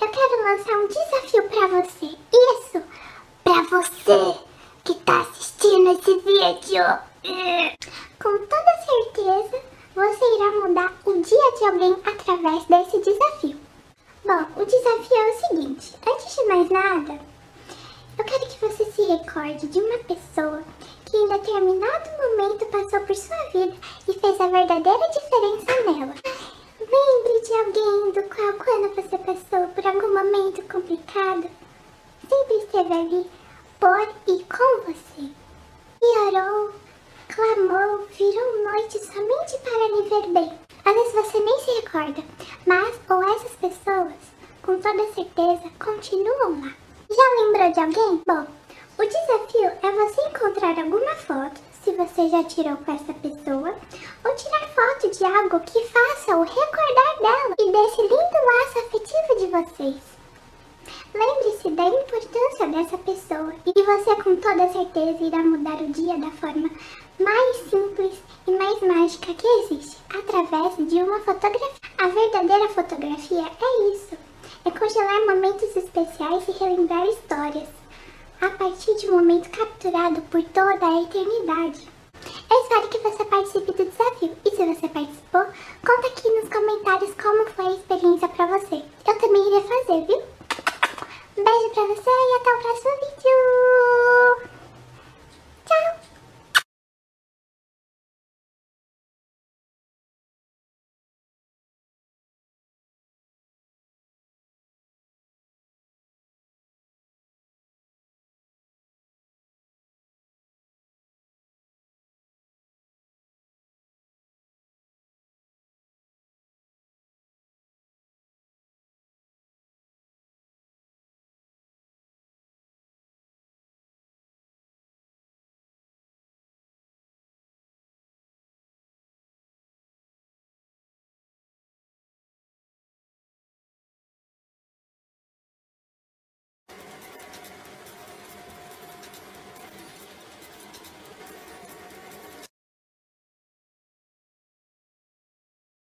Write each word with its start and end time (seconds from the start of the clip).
eu 0.00 0.08
quero 0.08 0.44
lançar 0.44 0.76
um 0.78 0.88
desafio 0.88 1.42
pra 1.48 1.66
você. 1.68 2.16
Isso! 2.32 2.82
Pra 3.42 3.62
você 3.62 4.38
que 4.84 4.94
tá 4.94 5.20
assistindo 5.20 5.90
esse 5.90 6.18
vídeo. 6.18 6.84
Com 8.22 8.38
toda 8.46 8.76
certeza, 8.84 9.62
você 9.94 10.24
irá 10.36 10.50
mudar 10.66 10.92
o 11.04 11.12
dia 11.20 11.52
de 11.58 11.64
alguém 11.64 11.96
através 12.04 12.64
desse 12.64 13.00
desafio. 13.00 13.60
Bom, 14.24 14.62
o 14.62 14.64
desafio 14.64 15.16
é 15.16 15.30
o 15.30 15.48
seguinte. 15.48 15.94
Antes 16.06 16.36
de 16.36 16.44
mais 16.44 16.70
nada, 16.70 17.20
eu 18.18 18.24
quero 18.24 18.46
que 18.46 18.60
você 18.60 18.84
se 18.86 19.02
recorde 19.02 19.66
de 19.66 19.80
uma 19.80 19.98
pessoa 19.98 20.62
que 21.04 21.16
em 21.16 21.28
determinado 21.28 22.10
momento 22.18 22.66
passou 22.66 23.00
por 23.00 23.16
sua 23.16 23.44
vida 23.52 23.76
e 24.08 24.12
fez 24.12 24.40
a 24.40 24.48
verdadeira 24.48 25.08
diferença 25.08 25.82
nela. 25.82 26.14
Lembre 26.90 27.40
de 27.40 27.52
alguém 27.54 28.12
do 28.12 28.22
qual 28.34 28.52
quando 28.54 28.94
você 28.94 29.16
passou 29.16 29.68
por 29.68 29.86
algum 29.86 30.12
momento 30.12 30.62
complicado, 30.70 31.48
sempre 32.28 32.56
esteve 32.56 32.92
ali 32.92 33.30
por 33.80 34.08
e 34.26 34.44
com 34.44 34.92
você. 34.92 35.30
E 36.02 36.18
orou, 36.18 36.72
clamou, 37.28 38.06
virou 38.08 38.64
noite 38.64 38.98
somente 38.98 39.58
para 39.62 39.88
lhe 39.88 40.08
ver 40.10 40.28
bem. 40.32 40.58
Às 40.84 40.94
vezes 40.94 41.12
você 41.14 41.38
nem 41.38 41.58
se 41.60 41.70
recorda, 41.80 42.22
mas 42.66 43.00
ou 43.08 43.22
essas 43.34 43.52
pessoas, 43.52 44.12
com 44.62 44.78
toda 44.78 45.12
certeza, 45.14 45.72
continuam 45.82 46.60
lá. 46.60 46.74
Já 47.10 47.42
lembrou 47.42 47.72
de 47.72 47.80
alguém? 47.80 48.22
Bom, 48.26 48.46
o 48.98 49.06
desafio 49.06 49.72
é 49.82 49.90
você 49.90 50.20
encontrar 50.28 50.78
alguma 50.78 51.14
foto, 51.14 51.60
se 51.84 51.92
você 51.92 52.30
já 52.30 52.42
tirou 52.44 52.78
com 52.78 52.92
essa 52.92 53.12
pessoa, 53.12 53.74
ou 54.24 54.34
tirar 54.34 54.68
foto 54.68 55.10
de 55.10 55.22
algo 55.22 55.60
que 55.60 55.86
faça 55.86 56.34
o 56.34 56.42
recordar 56.42 57.18
dela 57.20 57.54
e 57.60 57.70
desse 57.70 58.00
lindo 58.00 58.38
laço 58.46 58.78
afetivo 58.78 59.38
de 59.38 59.46
vocês. 59.48 60.02
Lembre-se 61.14 61.70
da 61.70 61.84
importância 61.84 62.66
dessa 62.68 62.98
pessoa 62.98 63.54
e 63.66 63.82
você 63.82 64.16
com 64.22 64.36
toda 64.36 64.72
certeza 64.72 65.24
irá 65.24 65.38
mudar 65.38 65.82
o 65.82 65.92
dia 65.92 66.16
da 66.16 66.30
forma 66.30 66.70
mais 67.20 67.56
simples 67.68 68.14
e 68.46 68.50
mais 68.50 68.80
mágica 68.80 69.34
que 69.34 69.46
existe, 69.46 69.98
através 70.08 70.76
de 70.88 71.02
uma 71.02 71.20
fotografia. 71.20 71.84
A 71.98 72.08
verdadeira 72.08 72.68
fotografia 72.70 73.44
é 73.44 73.94
isso, 73.94 74.16
é 74.64 74.70
congelar 74.70 75.26
momentos 75.26 75.76
especiais 75.76 76.48
e 76.48 76.52
relembrar 76.52 77.06
histórias 77.08 77.83
a 78.44 78.50
partir 78.50 78.94
de 78.96 79.08
um 79.08 79.12
momento 79.12 79.48
capturado 79.48 80.20
por 80.22 80.42
toda 80.42 80.86
a 80.86 81.02
eternidade. 81.02 81.88
Eu 82.50 82.60
espero 82.60 82.88
que 82.88 82.98
você 82.98 83.24
participe 83.24 83.72
do 83.72 83.84
desafio 83.84 84.36
e 84.44 84.50
se 84.50 84.66
você 84.66 84.88
participou, 84.88 85.46
conta 85.84 86.08
aqui 86.08 86.28
nos 86.28 86.48
comentários 86.50 87.14
como 87.14 87.46
foi 87.50 87.66
a 87.66 87.72
experiência 87.72 88.28
pra 88.28 88.46
você. 88.46 88.82
Eu 89.06 89.18
também 89.18 89.46
irei 89.46 89.62
fazer, 89.62 90.06
viu? 90.06 90.22
Beijo 91.36 91.70
pra 91.74 91.84
você 91.84 92.10
e 92.10 92.36
até 92.36 92.54
o 92.54 92.60
próximo 92.60 92.90
vídeo! 93.00 93.73